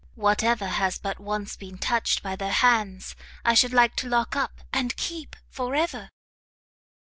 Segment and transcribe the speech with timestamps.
[0.15, 3.15] whatever has but once been touched by their hands,
[3.45, 6.09] I should like to lock up, and keep for ever!